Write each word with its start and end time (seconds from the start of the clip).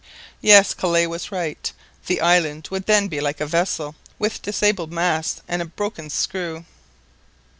Yes! 0.41 0.73
Kellet 0.73 1.11
was 1.11 1.31
right; 1.31 1.71
the 2.07 2.21
island 2.21 2.69
would 2.71 2.87
then 2.87 3.07
be 3.07 3.21
like 3.21 3.39
a 3.39 3.45
vessel 3.45 3.93
with 4.17 4.41
disabled 4.41 4.91
masts 4.91 5.43
and 5.47 5.61
a 5.61 5.65
broken 5.65 6.09
screw. 6.09 6.65